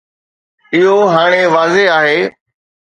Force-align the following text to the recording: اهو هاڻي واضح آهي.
اهو 0.77 0.97
هاڻي 1.15 1.41
واضح 1.55 1.85
آهي. 1.99 2.19